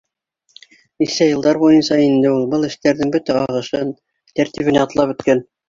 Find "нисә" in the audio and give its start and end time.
1.03-1.27